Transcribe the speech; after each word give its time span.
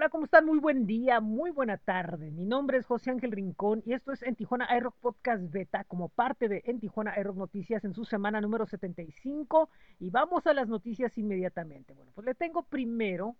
Hola, 0.00 0.08
¿cómo 0.08 0.24
están? 0.24 0.46
Muy 0.46 0.58
buen 0.58 0.86
día, 0.86 1.20
muy 1.20 1.50
buena 1.50 1.76
tarde. 1.76 2.30
Mi 2.30 2.46
nombre 2.46 2.78
es 2.78 2.86
José 2.86 3.10
Ángel 3.10 3.32
Rincón 3.32 3.82
y 3.84 3.92
esto 3.92 4.12
es 4.12 4.22
En 4.22 4.34
Tijuana 4.34 4.66
iRock 4.74 4.96
Podcast 4.98 5.42
Beta 5.52 5.84
como 5.84 6.08
parte 6.08 6.48
de 6.48 6.62
En 6.64 6.80
Tijuana 6.80 7.20
iRock 7.20 7.36
Noticias 7.36 7.84
en 7.84 7.92
su 7.92 8.06
semana 8.06 8.40
número 8.40 8.64
75 8.64 9.68
y 9.98 10.08
vamos 10.08 10.46
a 10.46 10.54
las 10.54 10.68
noticias 10.68 11.18
inmediatamente. 11.18 11.92
Bueno, 11.92 12.12
pues 12.14 12.24
le 12.24 12.34
tengo 12.34 12.62
primero 12.62 13.36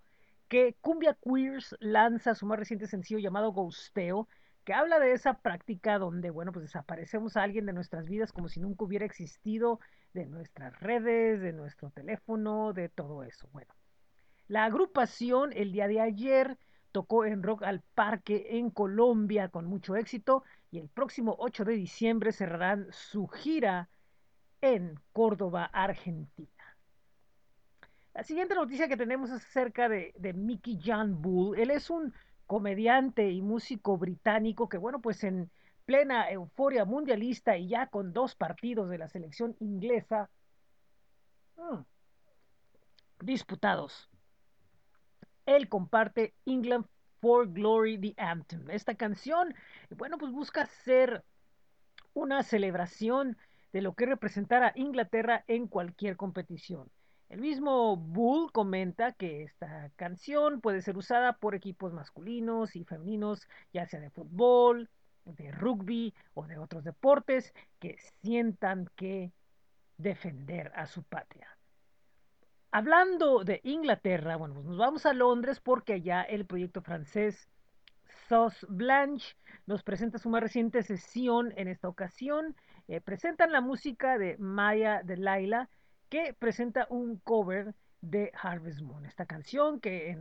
que 0.49 0.77
Cumbia 0.83 1.17
Queers 1.25 1.77
lanza 1.81 2.35
su 2.35 2.45
más 2.45 2.59
reciente 2.59 2.87
sencillo 2.87 3.21
llamado 3.21 3.53
Ghosteo, 3.53 4.29
que 4.63 4.75
habla 4.75 5.01
de 5.01 5.13
esa 5.13 5.39
práctica 5.39 5.99
donde, 5.99 6.29
bueno, 6.29 6.53
pues 6.53 6.67
desaparecemos 6.67 7.39
a 7.39 7.43
alguien 7.43 7.65
de 7.65 7.73
nuestras 7.73 8.07
vidas 8.07 8.33
como 8.33 8.51
si 8.51 8.61
nunca 8.61 8.85
hubiera 8.85 9.07
existido, 9.07 9.81
de 10.13 10.27
nuestras 10.27 10.79
redes, 10.79 11.41
de 11.41 11.55
nuestro 11.55 11.89
teléfono, 11.89 12.75
de 12.75 12.91
todo 12.91 13.25
eso. 13.25 13.49
Bueno, 13.51 13.73
la 14.51 14.65
agrupación 14.65 15.53
el 15.55 15.71
día 15.71 15.87
de 15.87 16.01
ayer 16.01 16.59
tocó 16.91 17.25
en 17.25 17.41
Rock 17.41 17.63
al 17.63 17.83
Parque 17.95 18.59
en 18.59 18.71
Colombia 18.71 19.49
con 19.49 19.65
mucho 19.67 19.95
éxito 19.95 20.43
y 20.73 20.81
el 20.81 20.89
próximo 20.89 21.37
8 21.39 21.65
de 21.65 21.75
diciembre 21.75 22.33
cerrarán 22.33 22.89
su 22.91 23.29
gira 23.29 23.89
en 24.61 24.99
Córdoba, 25.13 25.67
Argentina. 25.73 26.77
La 28.13 28.25
siguiente 28.25 28.57
noticia 28.57 28.89
que 28.89 28.97
tenemos 28.97 29.31
es 29.31 29.37
acerca 29.37 29.89
de, 29.89 30.13
de 30.19 30.33
Mickey 30.33 30.81
John 30.85 31.23
Bull. 31.23 31.57
Él 31.57 31.71
es 31.71 31.89
un 31.89 32.13
comediante 32.49 33.31
y 33.31 33.43
músico 33.43 33.99
británico 33.99 34.69
que, 34.69 34.79
bueno, 34.79 35.01
pues 35.01 35.23
en 35.23 35.49
plena 35.87 36.29
euforia 36.29 36.85
mundialista 36.85 37.57
y 37.57 37.69
ya 37.69 37.87
con 37.87 38.13
dos 38.13 38.35
partidos 38.35 38.91
de 38.91 38.99
la 38.99 39.09
selección 39.09 39.55
inglesa 39.61 40.29
mmm, 41.57 41.83
disputados 43.21 44.10
él 45.57 45.69
comparte 45.69 46.35
England 46.47 46.87
for 47.21 47.51
Glory, 47.53 47.99
The 47.99 48.15
Anthem. 48.17 48.71
Esta 48.71 48.95
canción, 48.95 49.55
bueno, 49.91 50.19
pues 50.19 50.33
busca 50.33 50.67
ser 50.67 51.25
una 52.15 52.43
celebración 52.43 53.37
de 53.73 53.83
lo 53.83 53.95
que 53.95 54.07
representará 54.07 54.73
Inglaterra 54.75 55.45
en 55.47 55.69
cualquier 55.69 56.17
competición. 56.17 56.91
El 57.29 57.41
mismo 57.41 57.97
Bull 57.97 58.51
comenta 58.51 59.13
que 59.13 59.45
esta 59.45 59.91
canción 59.95 60.61
puede 60.61 60.83
ser 60.83 60.97
usada 60.97 61.35
por 61.35 61.55
equipos 61.55 61.93
masculinos 61.93 62.75
y 62.75 62.85
femeninos, 62.85 63.47
ya 63.73 63.87
sea 63.87 64.01
de 64.01 64.11
fútbol, 64.11 64.89
de 65.25 65.53
rugby 65.53 66.13
o 66.35 66.47
de 66.47 66.59
otros 66.59 66.83
deportes, 66.83 67.53
que 67.79 67.97
sientan 68.23 68.91
que 68.97 69.31
defender 69.97 70.73
a 70.75 70.87
su 70.87 71.05
patria. 71.05 71.57
Hablando 72.73 73.43
de 73.43 73.61
Inglaterra, 73.65 74.37
bueno, 74.37 74.55
pues 74.55 74.67
nos 74.67 74.79
vamos 74.79 75.05
a 75.05 75.13
Londres 75.13 75.59
porque 75.59 75.95
allá 75.95 76.23
el 76.23 76.47
proyecto 76.47 76.83
francés 76.83 77.49
Sauce 78.29 78.65
Blanche 78.69 79.37
nos 79.67 79.83
presenta 79.83 80.19
su 80.19 80.29
más 80.31 80.41
reciente 80.41 80.85
sesión 80.85 81.53
en 81.57 81.67
esta 81.67 81.89
ocasión. 81.89 82.55
Eh, 82.87 83.01
presentan 83.01 83.51
la 83.51 83.61
música 83.61 84.19
de 84.19 84.37
Maya 84.39 85.03
de 85.03 85.17
Laila, 85.17 85.69
que 86.09 86.33
presenta 86.33 86.87
un 86.91 87.17
cover 87.19 87.75
de 88.03 88.31
Harvest 88.41 88.83
Moon, 88.83 89.05
esta 89.05 89.27
canción 89.27 89.81
que 89.81 90.17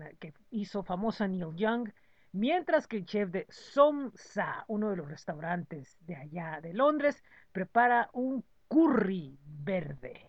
hizo 0.50 0.81
famosa 0.83 1.27
Neil 1.27 1.55
Young, 1.55 1.92
mientras 2.31 2.88
que 2.88 2.97
el 2.97 3.05
chef 3.05 3.30
de 3.30 3.45
Somsa, 3.50 4.66
uno 4.67 4.89
de 4.89 4.97
los 4.97 5.08
restaurantes 5.08 5.97
de 6.02 6.16
allá 6.16 6.59
de 6.64 6.73
Londres, 6.73 7.23
prepara 7.52 8.09
un 8.14 8.44
curry 8.67 9.38
verde. 9.45 10.29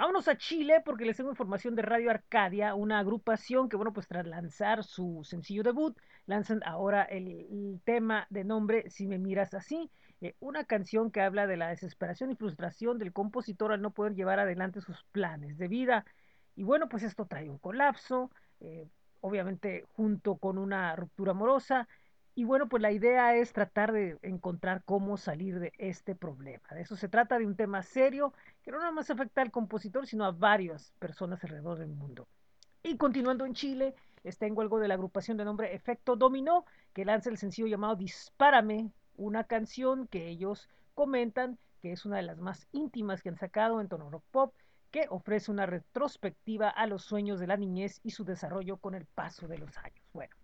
Vámonos 0.00 0.28
a 0.28 0.38
Chile 0.38 0.80
porque 0.82 1.04
les 1.04 1.18
tengo 1.18 1.28
información 1.28 1.74
de 1.74 1.82
Radio 1.82 2.10
Arcadia, 2.10 2.74
una 2.74 3.00
agrupación 3.00 3.68
que, 3.68 3.76
bueno, 3.76 3.92
pues 3.92 4.08
tras 4.08 4.26
lanzar 4.26 4.82
su 4.82 5.20
sencillo 5.24 5.62
debut, 5.62 5.94
lanzan 6.24 6.62
ahora 6.64 7.02
el, 7.02 7.82
tema 7.84 8.26
de 8.30 8.42
nombre 8.44 8.88
Si 8.88 9.06
me 9.06 9.18
miras 9.18 9.52
así, 9.52 9.90
eh, 10.22 10.36
una 10.40 10.64
canción 10.64 11.10
que 11.10 11.20
habla 11.20 11.46
de 11.46 11.58
la 11.58 11.68
desesperación 11.68 12.30
y 12.30 12.34
frustración 12.34 12.96
del 12.96 13.12
compositor 13.12 13.72
al 13.72 13.82
no 13.82 13.90
poder 13.90 14.14
llevar 14.14 14.38
adelante 14.38 14.80
sus 14.80 15.04
planes 15.12 15.58
de 15.58 15.68
vida. 15.68 16.06
Y 16.56 16.62
bueno, 16.62 16.88
pues 16.88 17.02
esto 17.02 17.26
trae 17.26 17.50
un 17.50 17.58
colapso, 17.58 18.30
eh, 18.60 18.88
obviamente 19.20 19.84
junto 19.96 20.36
con 20.36 20.56
una 20.56 20.96
ruptura 20.96 21.32
amorosa. 21.32 21.88
Y 22.34 22.44
bueno, 22.44 22.68
pues 22.68 22.80
la 22.80 22.92
idea 22.92 23.34
es 23.34 23.52
tratar 23.52 23.92
de 23.92 24.18
encontrar 24.22 24.82
cómo 24.84 25.16
salir 25.16 25.58
de 25.58 25.72
este 25.78 26.14
problema. 26.14 26.68
De 26.70 26.82
eso 26.82 26.96
se 26.96 27.08
trata 27.08 27.38
de 27.38 27.46
un 27.46 27.56
tema 27.56 27.82
serio 27.82 28.32
que 28.62 28.70
no 28.70 28.78
nada 28.78 28.92
más 28.92 29.10
afecta 29.10 29.42
al 29.42 29.50
compositor, 29.50 30.06
sino 30.06 30.24
a 30.24 30.30
varias 30.30 30.92
personas 30.98 31.42
alrededor 31.44 31.78
del 31.78 31.88
mundo. 31.88 32.28
Y 32.82 32.96
continuando 32.96 33.44
en 33.44 33.54
Chile, 33.54 33.94
les 34.22 34.38
tengo 34.38 34.62
algo 34.62 34.78
de 34.78 34.88
la 34.88 34.94
agrupación 34.94 35.36
de 35.36 35.44
nombre 35.44 35.74
Efecto 35.74 36.16
Dominó, 36.16 36.64
que 36.92 37.04
lanza 37.04 37.30
el 37.30 37.36
sencillo 37.36 37.66
llamado 37.66 37.96
Dispárame, 37.96 38.90
una 39.16 39.44
canción 39.44 40.06
que 40.06 40.28
ellos 40.28 40.68
comentan 40.94 41.58
que 41.80 41.92
es 41.92 42.04
una 42.04 42.16
de 42.16 42.22
las 42.22 42.38
más 42.38 42.66
íntimas 42.72 43.22
que 43.22 43.30
han 43.30 43.38
sacado 43.38 43.80
en 43.80 43.88
tono 43.88 44.10
rock 44.10 44.24
pop, 44.30 44.54
que 44.90 45.06
ofrece 45.08 45.50
una 45.50 45.66
retrospectiva 45.66 46.68
a 46.68 46.86
los 46.86 47.04
sueños 47.04 47.40
de 47.40 47.46
la 47.46 47.56
niñez 47.56 48.00
y 48.02 48.10
su 48.10 48.24
desarrollo 48.24 48.76
con 48.76 48.94
el 48.94 49.06
paso 49.06 49.48
de 49.48 49.58
los 49.58 49.76
años. 49.78 50.04
Bueno, 50.12 50.34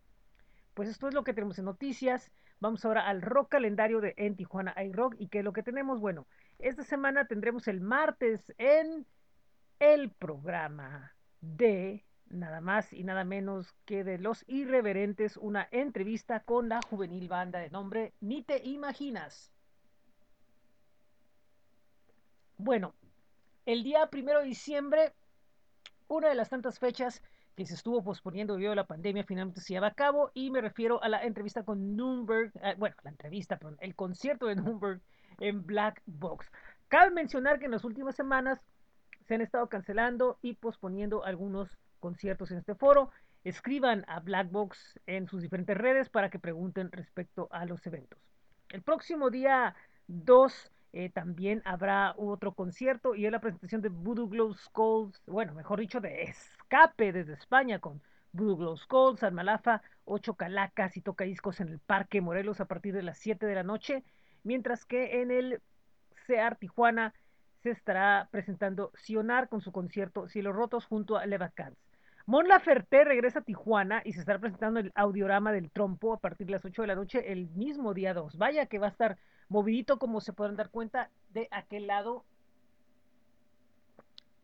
pues 0.77 0.91
esto 0.91 1.09
es 1.09 1.15
lo 1.15 1.25
que 1.25 1.33
tenemos 1.33 1.59
en 1.59 1.65
noticias. 1.65 2.31
Vamos 2.61 2.85
ahora 2.85 3.09
al 3.09 3.23
rock 3.23 3.49
calendario 3.49 4.03
de 4.03 4.13
En 4.19 4.37
Tijuana 4.37 4.75
iRock. 4.85 5.15
¿Y 5.19 5.29
qué 5.29 5.39
es 5.39 5.45
lo 5.45 5.55
que 5.55 5.63
tenemos? 5.63 6.01
Bueno, 6.01 6.27
esta 6.59 6.85
semana 6.85 7.27
tendremos 7.27 7.67
el 7.67 7.81
martes 7.81 8.53
en 8.59 9.07
el 9.79 10.11
programa 10.11 11.15
de 11.41 12.05
nada 12.27 12.61
más 12.61 12.93
y 12.93 13.05
nada 13.05 13.25
menos 13.25 13.75
que 13.87 14.05
de 14.05 14.19
Los 14.19 14.45
Irreverentes, 14.49 15.39
una 15.39 15.67
entrevista 15.71 16.41
con 16.41 16.69
la 16.69 16.83
juvenil 16.83 17.27
banda 17.27 17.59
de 17.59 17.71
nombre 17.71 18.13
Ni 18.21 18.43
te 18.43 18.63
imaginas. 18.63 19.51
Bueno, 22.59 22.95
el 23.65 23.83
día 23.83 24.09
primero 24.09 24.41
de 24.41 24.49
diciembre, 24.49 25.15
una 26.07 26.29
de 26.29 26.35
las 26.35 26.51
tantas 26.51 26.79
fechas 26.79 27.23
que 27.57 27.67
se 27.67 27.75
estuvo 27.75 28.05
posponiendo 28.05 28.55
debido 28.55 28.73
a 28.73 28.77
la 28.77 28.87
pandemia, 28.87 29.25
finalmente 29.25 29.63
se 29.63 29.73
lleva 29.73 29.89
a 29.89 29.95
cabo 29.95 30.31
y 30.35 30.51
me 30.51 30.61
refiero 30.61 31.03
a 31.03 31.09
la 31.09 31.25
entrevista 31.25 31.65
con 31.65 31.97
Nürnberg, 31.97 32.53
eh, 32.63 32.75
bueno, 32.77 32.95
la 33.03 33.11
entrevista, 33.11 33.57
perdón, 33.57 33.79
el 33.81 33.95
concierto 33.95 34.47
de 34.47 34.57
Nürnberg 34.57 35.01
en 35.41 35.65
Black 35.65 36.03
Box. 36.05 36.51
Cabe 36.89 37.11
mencionar 37.11 37.59
que 37.59 37.65
en 37.65 37.71
las 37.73 37.85
últimas 37.85 38.15
semanas 38.15 38.61
se 39.27 39.35
han 39.35 39.41
estado 39.41 39.69
cancelando 39.69 40.39
y 40.43 40.55
posponiendo 40.55 41.25
algunos 41.25 41.77
conciertos 41.99 42.51
en 42.51 42.59
este 42.59 42.75
foro. 42.75 43.11
Escriban 43.43 44.05
a 44.07 44.21
Black 44.21 44.51
Box 44.51 45.01
en 45.07 45.27
sus 45.27 45.41
diferentes 45.41 45.77
redes 45.77 46.11
para 46.11 46.31
que 46.31 46.39
pregunten 46.39 46.93
respecto 46.93 47.49
a 47.51 47.65
los 47.65 47.85
eventos. 47.87 48.19
El 48.69 48.83
próximo 48.83 49.31
día 49.31 49.75
2 50.09 50.73
eh, 50.97 51.11
también 51.11 51.61
habrá 51.67 52.15
otro 52.17 52.53
concierto 52.53 53.15
y 53.15 53.27
es 53.27 53.33
la 53.33 53.41
presentación 53.41 53.83
de 53.83 53.91
Voodoo 53.91 54.29
Glow 54.29 54.55
Skulls, 54.55 55.21
bueno, 55.27 55.53
mejor 55.53 55.79
dicho, 55.79 56.01
de 56.01 56.23
escape 56.23 57.13
desde 57.13 57.35
España 57.35 57.79
con 57.81 58.01
Voodoo 58.33 58.57
Glow 58.57 58.77
Skulls, 58.79 59.23
Almalafa, 59.23 59.83
Ocho 60.07 60.35
Calacas 60.35 60.97
y 60.97 61.03
toca 61.03 61.25
discos 61.25 61.61
en 61.61 61.69
el 61.69 61.79
Parque 61.81 62.21
Morelos 62.23 62.61
a 62.61 62.65
partir 62.65 62.95
de 62.95 63.03
las 63.03 63.19
7 63.19 63.45
de 63.45 63.55
la 63.55 63.63
noche 63.63 64.05
mientras 64.43 64.87
que 64.87 65.21
en 65.21 65.31
el 65.31 65.61
CEAR 66.27 66.57
Tijuana 66.57 67.13
se 67.63 67.71
estará 67.71 68.29
presentando 68.31 68.91
Sionar 68.95 69.49
con 69.49 69.61
su 69.61 69.73
concierto 69.73 70.29
Cielos 70.29 70.55
Rotos 70.55 70.87
junto 70.87 71.19
a 71.19 71.27
Levacans. 71.27 71.77
Mon 72.27 72.49
Laferte 72.49 73.05
regresa 73.05 73.39
a 73.39 73.43
Tijuana 73.43 74.03
y 74.05 74.13
se 74.13 74.19
estará 74.19 74.41
presentando 74.41 74.81
el 74.81 74.91
audiorama 74.97 75.53
del 75.53 75.71
trompo 75.71 76.13
a 76.13 76.19
partir 76.19 76.49
de 76.49 76.55
las 76.55 76.65
8 76.65 76.83
de 76.83 76.89
la 76.89 76.97
noche 76.97 77.31
el 77.31 77.49
mismo 77.51 77.95
día 77.95 78.15
2. 78.15 78.37
Vaya 78.37 78.67
que 78.67 78.81
va 78.81 78.89
a 78.89 78.91
estar 78.91 79.17
movidito 79.49 80.01
como 80.01 80.21
se 80.21 80.33
podrán 80.33 80.57
dar 80.57 80.71
cuenta 80.71 81.09
de 81.31 81.47
aquel 81.53 81.87
lado 81.87 82.25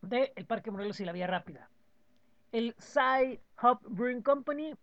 del 0.01 0.31
el 0.37 0.47
Parque 0.47 0.71
Morelos 0.71 1.01
y 1.01 1.05
la 1.05 1.11
Vía 1.11 1.27
Rápida. 1.27 1.69
El 2.53 2.77
Sci 2.79 3.41
Hub 3.61 3.81
Brewing 3.89 4.23
Company 4.23 4.77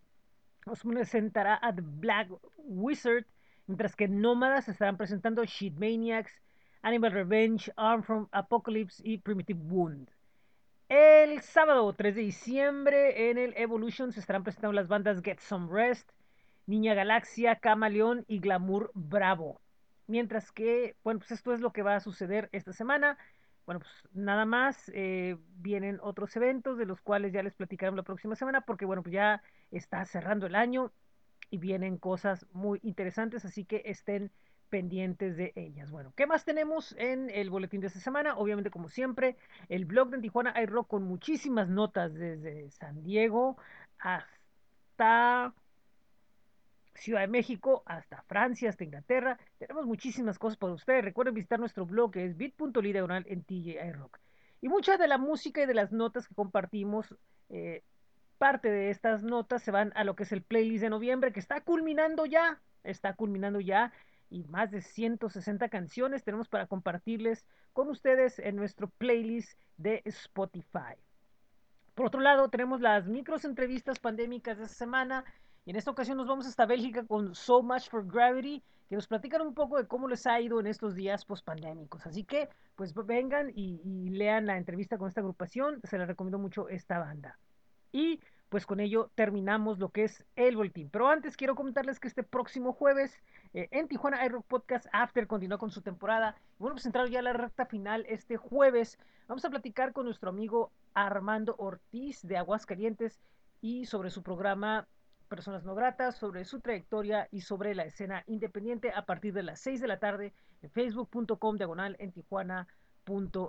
nos 0.66 0.84
presentará 0.84 1.58
a 1.62 1.74
The 1.74 1.82
Black 1.82 2.28
Wizard 2.58 3.26
mientras 3.68 3.96
que 3.96 4.10
Nómadas 4.10 4.68
estarán 4.68 4.98
presentando 4.98 5.46
Shit 5.46 5.78
Maniacs, 5.78 6.34
Animal 6.82 7.14
Revenge, 7.14 7.72
Arm 7.78 8.04
from 8.04 8.28
Apocalypse 8.34 9.02
y 9.06 9.20
Primitive 9.20 9.62
Wound. 9.70 10.10
El 10.90 11.42
sábado 11.42 11.94
3 11.94 12.16
de 12.16 12.22
diciembre 12.22 13.30
en 13.30 13.38
el 13.38 13.54
Evolution 13.58 14.12
se 14.12 14.20
estarán 14.20 14.44
presentando 14.44 14.74
las 14.74 14.88
bandas 14.88 15.22
Get 15.22 15.40
Some 15.40 15.68
Rest, 15.72 16.10
Niña 16.66 16.96
Galaxia, 16.96 17.58
Camaleón 17.58 18.26
y 18.28 18.40
Glamour 18.40 18.90
Bravo. 18.96 19.62
Mientras 20.08 20.52
que, 20.52 20.96
bueno, 21.04 21.20
pues 21.20 21.30
esto 21.30 21.54
es 21.54 21.62
lo 21.62 21.72
que 21.74 21.84
va 21.84 21.96
a 21.96 22.00
suceder 22.00 22.50
esta 22.54 22.74
semana. 22.74 23.20
Bueno, 23.68 23.82
pues 23.82 23.92
nada 24.14 24.46
más, 24.46 24.90
eh, 24.96 25.38
vienen 25.58 26.00
otros 26.02 26.36
eventos 26.36 26.80
de 26.80 26.88
los 26.88 27.02
cuales 27.02 27.34
ya 27.34 27.44
les 27.44 27.54
platicaremos 27.54 27.98
la 27.98 28.04
próxima 28.04 28.36
semana 28.36 28.62
porque, 28.62 28.86
bueno, 28.86 29.04
pues 29.04 29.14
ya 29.14 29.44
está 29.70 30.04
cerrando 30.06 30.48
el 30.48 30.56
año 30.56 30.92
y 31.52 31.60
vienen 31.60 32.00
cosas 32.00 32.48
muy 32.52 32.80
interesantes, 32.82 33.46
así 33.46 33.64
que 33.64 33.84
estén 33.86 34.32
pendientes 34.70 35.36
de 35.36 35.52
ellas. 35.56 35.92
Bueno, 35.92 36.14
¿qué 36.16 36.26
más 36.28 36.46
tenemos 36.46 36.96
en 36.98 37.30
el 37.30 37.50
boletín 37.50 37.82
de 37.82 37.88
esta 37.88 38.00
semana? 38.00 38.38
Obviamente, 38.38 38.70
como 38.70 38.90
siempre, 38.90 39.36
el 39.68 39.86
blog 39.86 40.10
de 40.10 40.20
Tijuana 40.20 40.54
iRock 40.62 40.88
con 40.88 41.04
muchísimas 41.04 41.70
notas 41.70 42.14
desde 42.14 42.70
San 42.72 43.04
Diego 43.04 43.58
hasta 44.00 45.54
Ciudad 46.96 47.22
de 47.22 47.28
México, 47.28 47.84
hasta 47.86 48.22
Francia, 48.24 48.70
hasta 48.70 48.84
Inglaterra. 48.84 49.40
Tenemos 49.58 49.86
muchísimas 49.86 50.38
cosas 50.38 50.58
para 50.58 50.74
ustedes. 50.74 51.04
Recuerden 51.04 51.34
visitar 51.34 51.60
nuestro 51.60 51.86
blog 51.86 52.12
que 52.12 52.26
es 52.26 52.38
bit.ly 52.38 52.98
en 53.26 53.44
TJI 53.44 53.92
Rock. 53.94 54.20
Y 54.62 54.68
mucha 54.68 54.98
de 54.98 55.08
la 55.08 55.18
música 55.18 55.62
y 55.62 55.66
de 55.66 55.74
las 55.74 55.92
notas 55.92 56.28
que 56.28 56.36
compartimos, 56.36 57.16
eh, 57.50 57.84
parte 58.38 58.70
de 58.70 58.90
estas 58.90 59.24
notas 59.24 59.64
se 59.64 59.72
van 59.72 59.92
a 59.96 60.04
lo 60.04 60.16
que 60.16 60.24
es 60.24 60.32
el 60.32 60.42
playlist 60.42 60.84
de 60.84 60.90
noviembre, 60.90 61.32
que 61.32 61.40
está 61.40 61.62
culminando 61.62 62.26
ya, 62.26 62.62
está 62.84 63.14
culminando 63.14 63.60
ya, 63.60 63.94
y 64.30 64.44
más 64.46 64.72
de 64.72 64.82
160 64.82 65.70
canciones 65.70 66.24
tenemos 66.24 66.48
para 66.48 66.68
compartirles 66.68 67.46
con 67.74 67.90
ustedes 67.90 68.40
en 68.40 68.56
nuestro 68.56 68.90
playlist 68.90 69.60
de 69.78 70.02
Spotify. 70.06 70.96
Por 71.96 72.08
otro 72.08 72.22
lado, 72.22 72.50
tenemos 72.50 72.80
las 72.82 73.08
micros 73.08 73.44
entrevistas 73.44 74.00
pandémicas 74.00 74.58
de 74.58 74.64
esta 74.64 74.76
semana. 74.76 75.26
Y 75.66 75.72
en 75.72 75.76
esta 75.76 75.92
ocasión 75.92 76.18
nos 76.18 76.28
vamos 76.28 76.48
hasta 76.48 76.66
Bélgica 76.66 77.06
con 77.06 77.36
So 77.36 77.62
Much 77.62 77.90
for 77.90 78.06
Gravity, 78.08 78.64
que 78.88 78.96
nos 78.96 79.08
platican 79.08 79.42
un 79.42 79.54
poco 79.54 79.78
de 79.78 79.86
cómo 79.86 80.08
les 80.08 80.26
ha 80.26 80.40
ido 80.40 80.60
en 80.60 80.68
estos 80.68 80.96
días 80.96 81.26
post-pandémicos. 81.26 82.06
Así 82.08 82.24
que, 82.24 82.48
pues 82.76 82.94
vengan 82.94 83.52
y, 83.54 83.82
y, 83.84 84.10
lean 84.12 84.46
la 84.46 84.58
entrevista 84.58 84.98
con 84.98 85.10
esta 85.10 85.20
agrupación. 85.20 85.82
Se 85.84 85.98
les 85.98 86.08
recomiendo 86.08 86.40
mucho 86.40 86.70
esta 86.70 87.00
banda. 87.00 87.38
Y 87.92 88.22
pues 88.50 88.66
con 88.66 88.80
ello 88.80 89.12
terminamos 89.16 89.80
lo 89.80 89.90
que 89.90 90.04
es 90.04 90.26
el 90.36 90.56
boletín. 90.56 90.90
Pero 90.90 91.08
antes 91.08 91.38
quiero 91.38 91.56
comentarles 91.56 92.00
que 92.00 92.08
este 92.08 92.24
próximo 92.24 92.74
jueves 92.74 93.20
eh, 93.54 93.68
en 93.72 93.88
Tijuana 93.88 94.26
iRock 94.26 94.46
Podcast 94.46 94.88
After 94.92 95.28
continúa 95.28 95.60
con 95.60 95.72
su 95.72 95.82
temporada. 95.82 96.36
Bueno, 96.58 96.76
pues 96.76 96.86
entrar 96.86 97.08
ya 97.10 97.20
a 97.20 97.24
la 97.24 97.34
recta 97.34 97.66
final 97.66 98.06
este 98.10 98.38
jueves. 98.38 98.98
Vamos 99.28 99.46
a 99.46 99.50
platicar 99.50 99.94
con 99.94 100.06
nuestro 100.06 100.30
amigo 100.30 100.72
Armando 100.96 101.56
Ortiz 101.58 102.22
de 102.24 102.38
Aguascalientes 102.38 103.20
y 103.62 103.86
sobre 103.86 104.10
su 104.10 104.24
programa 104.24 104.88
Personas 105.28 105.64
No 105.64 105.76
Gratas, 105.76 106.18
sobre 106.18 106.44
su 106.44 106.60
trayectoria 106.60 107.28
y 107.32 107.42
sobre 107.42 107.76
la 107.76 107.86
escena 107.86 108.24
independiente 108.26 108.92
a 108.92 109.06
partir 109.06 109.34
de 109.34 109.44
las 109.44 109.60
6 109.60 109.80
de 109.80 109.88
la 109.88 110.00
tarde 110.00 110.34
en 110.64 110.72
facebook.com 110.72 111.58
diagonal 111.58 111.96
en 112.00 112.12
Tijuana. 112.12 112.68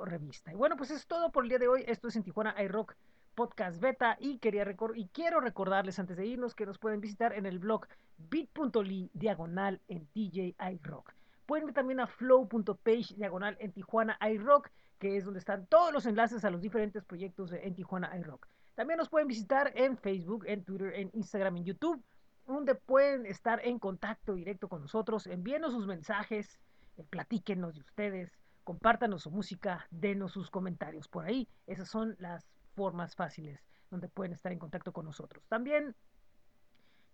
Revista. 0.06 0.52
Y 0.52 0.54
bueno, 0.54 0.74
pues 0.76 0.90
es 0.90 1.06
todo 1.06 1.30
por 1.30 1.44
el 1.44 1.50
día 1.50 1.58
de 1.58 1.68
hoy. 1.68 1.84
Esto 1.86 2.08
es 2.08 2.16
en 2.16 2.22
Tijuana 2.22 2.54
iRock 2.62 2.96
podcast 3.40 3.80
beta 3.80 4.18
y 4.20 4.36
quería 4.36 4.66
y 4.94 5.08
quiero 5.08 5.40
recordarles 5.40 5.98
antes 5.98 6.18
de 6.18 6.26
irnos 6.26 6.54
que 6.54 6.66
nos 6.66 6.78
pueden 6.78 7.00
visitar 7.00 7.32
en 7.32 7.46
el 7.46 7.58
blog 7.58 7.86
bit.ly 8.18 9.10
diagonal 9.14 9.80
en 9.88 10.04
TJ 10.08 10.56
iRock. 10.74 11.14
Pueden 11.46 11.68
ir 11.68 11.72
también 11.72 12.00
a 12.00 12.06
flow.page 12.06 13.14
diagonal 13.16 13.56
en 13.58 13.72
Tijuana 13.72 14.18
iRock, 14.30 14.68
que 14.98 15.16
es 15.16 15.24
donde 15.24 15.38
están 15.38 15.64
todos 15.68 15.90
los 15.90 16.04
enlaces 16.04 16.44
a 16.44 16.50
los 16.50 16.60
diferentes 16.60 17.02
proyectos 17.02 17.50
en 17.54 17.74
Tijuana 17.74 18.14
iRock. 18.18 18.46
También 18.74 18.98
nos 18.98 19.08
pueden 19.08 19.26
visitar 19.26 19.72
en 19.74 19.96
Facebook, 19.96 20.44
en 20.46 20.62
Twitter, 20.62 20.92
en 20.94 21.08
Instagram, 21.14 21.56
en 21.56 21.64
YouTube, 21.64 22.04
donde 22.46 22.74
pueden 22.74 23.24
estar 23.24 23.64
en 23.64 23.78
contacto 23.78 24.34
directo 24.34 24.68
con 24.68 24.82
nosotros. 24.82 25.26
Envíenos 25.26 25.72
sus 25.72 25.86
mensajes, 25.86 26.60
eh, 26.98 27.06
platíquenos 27.08 27.72
de 27.72 27.80
ustedes, 27.80 28.38
compártanos 28.64 29.22
su 29.22 29.30
música, 29.30 29.86
denos 29.90 30.32
sus 30.32 30.50
comentarios 30.50 31.08
por 31.08 31.24
ahí. 31.24 31.48
Esas 31.66 31.88
son 31.88 32.16
las 32.18 32.46
formas 32.74 33.14
fáciles 33.14 33.60
donde 33.90 34.08
pueden 34.08 34.32
estar 34.32 34.52
en 34.52 34.58
contacto 34.58 34.92
con 34.92 35.04
nosotros. 35.04 35.44
También 35.48 35.94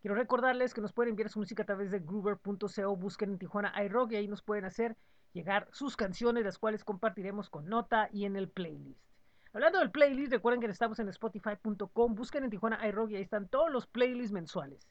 quiero 0.00 0.14
recordarles 0.14 0.74
que 0.74 0.80
nos 0.80 0.92
pueden 0.92 1.10
enviar 1.10 1.30
su 1.30 1.38
música 1.38 1.62
a 1.62 1.66
través 1.66 1.90
de 1.90 2.00
groover.co, 2.00 2.96
busquen 2.96 3.32
en 3.32 3.38
Tijuana 3.38 3.72
iRock 3.84 4.12
y 4.12 4.16
ahí 4.16 4.28
nos 4.28 4.42
pueden 4.42 4.64
hacer 4.64 4.96
llegar 5.32 5.68
sus 5.72 5.96
canciones, 5.96 6.44
las 6.44 6.58
cuales 6.58 6.84
compartiremos 6.84 7.50
con 7.50 7.66
nota 7.68 8.08
y 8.12 8.24
en 8.24 8.36
el 8.36 8.48
playlist. 8.48 9.00
Hablando 9.52 9.78
del 9.78 9.90
playlist, 9.90 10.32
recuerden 10.32 10.60
que 10.60 10.66
estamos 10.66 10.98
en 10.98 11.08
spotify.com, 11.08 12.14
busquen 12.14 12.44
en 12.44 12.50
Tijuana 12.50 12.86
iRock 12.88 13.10
y 13.10 13.16
ahí 13.16 13.22
están 13.22 13.48
todos 13.48 13.70
los 13.70 13.86
playlists 13.86 14.32
mensuales. 14.32 14.86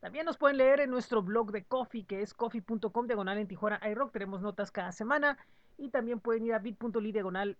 También 0.00 0.24
nos 0.24 0.38
pueden 0.38 0.56
leer 0.56 0.80
en 0.80 0.90
nuestro 0.90 1.22
blog 1.22 1.52
de 1.52 1.64
Coffee, 1.64 2.04
que 2.04 2.22
es 2.22 2.32
coffee.com 2.32 3.06
diagonal 3.06 3.36
en 3.36 3.46
Tijuana 3.46 3.80
iRock. 3.90 4.12
Tenemos 4.12 4.40
notas 4.40 4.70
cada 4.70 4.92
semana. 4.92 5.38
Y 5.76 5.90
también 5.90 6.20
pueden 6.20 6.44
ir 6.44 6.54
a 6.54 6.58
bit.ly 6.58 7.12
diagonal 7.12 7.56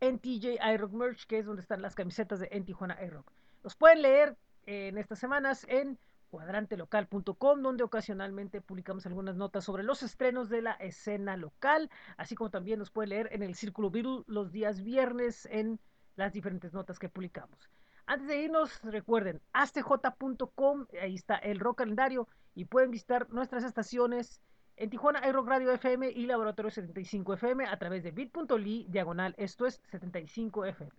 en 0.00 0.18
TJ 0.18 0.58
iRock 0.74 0.92
Merch, 0.92 1.26
que 1.26 1.38
es 1.38 1.46
donde 1.46 1.62
están 1.62 1.82
las 1.82 1.94
camisetas 1.94 2.40
de 2.40 2.48
En 2.50 2.64
Tijuana 2.64 2.98
iRock. 3.04 3.30
Los 3.62 3.74
pueden 3.74 4.02
leer 4.02 4.36
en 4.66 4.98
estas 4.98 5.18
semanas 5.18 5.66
en 5.68 5.98
cuadrantelocal.com, 6.30 7.62
donde 7.62 7.84
ocasionalmente 7.84 8.60
publicamos 8.60 9.06
algunas 9.06 9.36
notas 9.36 9.64
sobre 9.64 9.82
los 9.82 10.02
estrenos 10.02 10.48
de 10.48 10.62
la 10.62 10.72
escena 10.72 11.36
local, 11.36 11.90
así 12.16 12.34
como 12.34 12.50
también 12.50 12.78
nos 12.78 12.90
pueden 12.90 13.10
leer 13.10 13.28
en 13.32 13.42
el 13.42 13.54
Círculo 13.54 13.90
Virus 13.90 14.24
los 14.26 14.52
días 14.52 14.82
viernes 14.82 15.46
en 15.50 15.80
las 16.16 16.32
diferentes 16.32 16.72
notas 16.72 16.98
que 16.98 17.08
publicamos. 17.08 17.70
Antes 18.06 18.28
de 18.28 18.42
irnos, 18.42 18.80
recuerden, 18.82 19.40
astj.com, 19.52 20.86
ahí 21.00 21.14
está 21.14 21.36
el 21.36 21.60
rock 21.60 21.78
calendario 21.78 22.28
y 22.54 22.64
pueden 22.64 22.90
visitar 22.90 23.28
nuestras 23.30 23.64
estaciones 23.64 24.40
en 24.78 24.90
Tijuana 24.90 25.26
iRock 25.28 25.48
Radio 25.48 25.72
FM 25.72 26.08
y 26.10 26.26
Laboratorio 26.26 26.70
75 26.70 27.34
FM 27.34 27.66
a 27.66 27.76
través 27.78 28.04
de 28.04 28.12
bit.ly 28.12 28.86
diagonal, 28.88 29.34
esto 29.36 29.66
es 29.66 29.82
75 29.90 30.66
FM. 30.66 30.92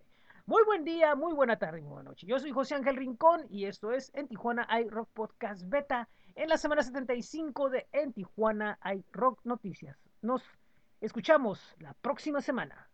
Muy 0.44 0.62
buen 0.64 0.84
día, 0.84 1.14
muy 1.14 1.32
buena 1.32 1.58
tarde, 1.58 1.80
muy 1.80 1.92
buena 1.92 2.10
noche. 2.10 2.26
Yo 2.26 2.38
soy 2.38 2.50
José 2.50 2.74
Ángel 2.74 2.96
Rincón 2.96 3.46
y 3.48 3.64
esto 3.64 3.92
es 3.92 4.10
En 4.14 4.28
Tijuana 4.28 4.68
iRock 4.80 5.08
Podcast 5.14 5.62
Beta 5.66 6.08
en 6.34 6.50
la 6.50 6.58
semana 6.58 6.82
75 6.82 7.70
de 7.70 7.86
En 7.92 8.12
Tijuana 8.12 8.78
iRock 8.84 9.40
Noticias. 9.44 9.96
Nos 10.20 10.42
escuchamos 11.00 11.74
la 11.78 11.94
próxima 11.94 12.42
semana. 12.42 12.89